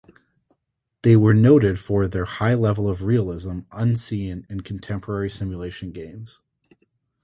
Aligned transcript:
They 1.03 1.15
were 1.15 1.35
noted 1.35 1.77
for 1.77 2.07
their 2.07 2.25
high 2.25 2.55
level 2.55 2.89
of 2.89 3.03
realism 3.03 3.59
unseen 3.71 4.47
in 4.49 4.61
contemporary 4.61 5.29
simulation 5.29 5.91
games. 5.91 6.39